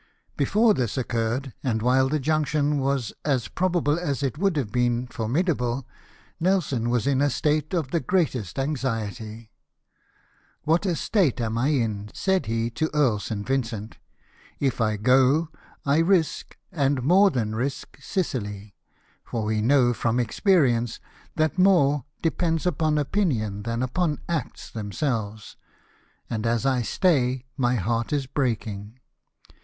Before 0.35 0.73
this 0.73 0.97
occurred, 0.97 1.53
and 1.63 1.83
while 1.83 2.09
the 2.09 2.19
junction 2.19 2.79
was 2.79 3.13
as 3.23 3.47
probable 3.47 3.99
as 3.99 4.23
it 4.23 4.35
would 4.39 4.57
have 4.57 4.71
been 4.71 5.05
formidable. 5.05 5.85
Nelson 6.39 6.89
was 6.89 7.05
in 7.05 7.21
a 7.21 7.29
state 7.29 7.71
of 7.75 7.91
the 7.91 7.99
greatest 7.99 8.57
anxiety." 8.57 9.51
What 10.63 10.87
a 10.87 10.95
state 10.95 11.39
am 11.39 11.55
I 11.55 11.67
in!" 11.67 12.09
said 12.15 12.47
he 12.47 12.71
to 12.71 12.89
Earl 12.95 13.19
St. 13.19 13.45
Vincent." 13.45 13.99
If 14.59 14.81
I 14.81 14.97
go, 14.97 15.49
I 15.85 15.99
risk, 15.99 16.57
and 16.71 17.03
more 17.03 17.29
than 17.29 17.53
risk, 17.53 18.01
Sicily; 18.01 18.73
for 19.23 19.43
we 19.43 19.61
know, 19.61 19.93
from 19.93 20.17
experi 20.17 20.71
ence, 20.75 20.99
that 21.35 21.59
more 21.59 22.05
depends 22.23 22.65
upon 22.65 22.97
opinion 22.97 23.61
than 23.61 23.83
upon 23.83 24.17
acts 24.27 24.71
themselves; 24.71 25.57
and 26.27 26.47
as 26.47 26.65
I 26.65 26.81
stay, 26.81 27.45
my 27.55 27.75
heart 27.75 28.11
is 28.11 28.25
breaking." 28.25 28.97